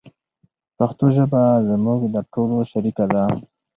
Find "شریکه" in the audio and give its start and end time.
2.71-3.05